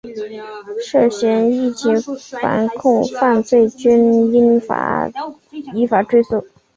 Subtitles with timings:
[0.83, 1.95] 涉嫌疫情
[2.41, 4.57] 防控犯罪均应
[5.75, 6.43] 依法追诉